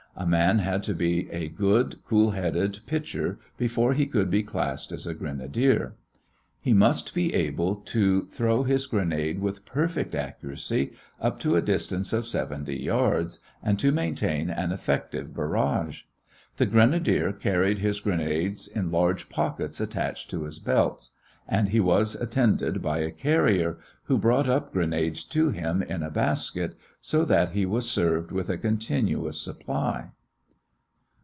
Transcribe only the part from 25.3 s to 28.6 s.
him in baskets, so that he was served with a